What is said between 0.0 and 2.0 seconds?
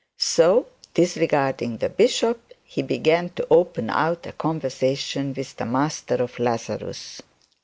So disregarding the